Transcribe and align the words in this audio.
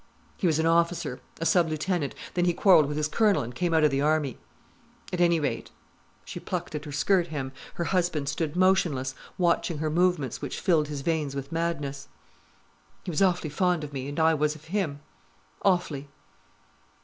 "He 0.35 0.47
was 0.47 0.57
an 0.57 0.65
officer—a 0.65 1.45
sub 1.45 1.69
lieutenant—then 1.69 2.45
he 2.45 2.55
quarrelled 2.55 2.87
with 2.87 2.97
his 2.97 3.07
colonel 3.07 3.43
and 3.43 3.53
came 3.53 3.71
out 3.71 3.83
of 3.83 3.91
the 3.91 4.01
army. 4.01 4.39
At 5.13 5.21
any 5.21 5.39
rate"—she 5.39 6.39
plucked 6.39 6.73
at 6.73 6.85
her 6.85 6.91
skirt 6.91 7.27
hem, 7.27 7.51
her 7.75 7.83
husband 7.83 8.27
stood 8.27 8.55
motionless, 8.55 9.13
watching 9.37 9.77
her 9.77 9.91
movements 9.91 10.41
which 10.41 10.59
filled 10.59 10.87
his 10.87 11.01
veins 11.01 11.35
with 11.35 11.51
madness—"he 11.51 13.11
was 13.11 13.21
awfully 13.21 13.51
fond 13.51 13.83
of 13.83 13.93
me, 13.93 14.07
and 14.07 14.19
I 14.19 14.33
was 14.33 14.55
of 14.55 14.65
him—awfully." 14.73 16.09